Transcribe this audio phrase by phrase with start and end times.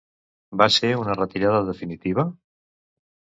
[0.61, 2.25] Va ser una retirada definitiva?